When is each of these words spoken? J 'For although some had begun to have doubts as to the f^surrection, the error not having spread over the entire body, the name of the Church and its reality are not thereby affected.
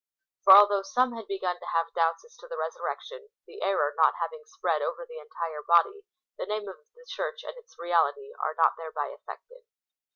J 0.01 0.03
'For 0.45 0.53
although 0.57 0.81
some 0.81 1.11
had 1.13 1.27
begun 1.27 1.59
to 1.59 1.65
have 1.67 1.93
doubts 1.93 2.25
as 2.25 2.35
to 2.37 2.47
the 2.47 2.55
f^surrection, 2.55 3.27
the 3.45 3.61
error 3.61 3.93
not 3.95 4.15
having 4.19 4.41
spread 4.45 4.81
over 4.81 5.05
the 5.05 5.19
entire 5.19 5.61
body, 5.61 6.05
the 6.39 6.47
name 6.47 6.67
of 6.67 6.77
the 6.95 7.05
Church 7.07 7.43
and 7.43 7.55
its 7.55 7.77
reality 7.77 8.33
are 8.39 8.55
not 8.55 8.77
thereby 8.77 9.09
affected. 9.15 9.61